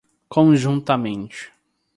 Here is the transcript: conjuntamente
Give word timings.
conjuntamente 0.27 1.51